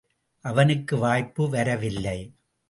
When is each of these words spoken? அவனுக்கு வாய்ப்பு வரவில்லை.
அவனுக்கு 0.45 0.97
வாய்ப்பு 0.97 1.49
வரவில்லை. 1.49 2.19